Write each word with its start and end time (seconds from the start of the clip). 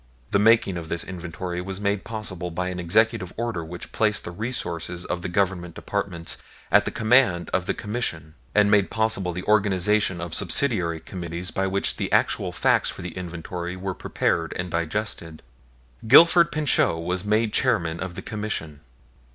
The 0.31 0.39
making 0.39 0.77
of 0.77 0.89
this 0.89 1.03
inventory 1.03 1.61
was 1.61 1.79
made 1.79 2.03
possible 2.03 2.49
by 2.49 2.69
an 2.69 2.79
Executive 2.79 3.31
order 3.37 3.63
which 3.63 3.91
placed 3.91 4.23
the 4.23 4.31
resources 4.31 5.05
of 5.05 5.21
the 5.21 5.29
Government 5.29 5.75
Departments 5.75 6.37
at 6.71 6.85
the 6.85 6.89
command 6.89 7.51
of 7.51 7.67
the 7.67 7.75
Commission, 7.75 8.33
and 8.55 8.71
made 8.71 8.89
possible 8.89 9.31
the 9.31 9.43
organization 9.43 10.19
of 10.19 10.33
subsidiary 10.33 10.99
committees 11.01 11.51
by 11.51 11.67
which 11.67 11.97
the 11.97 12.11
actual 12.11 12.51
facts 12.51 12.89
for 12.89 13.03
the 13.03 13.15
inventory 13.15 13.75
were 13.75 13.93
prepared 13.93 14.53
and 14.57 14.71
digested. 14.71 15.43
Gifford 16.07 16.51
Pinchot 16.51 17.03
was 17.03 17.23
made 17.23 17.53
chairman 17.53 17.99
of 17.99 18.15
the 18.15 18.23
Commission. 18.23 18.79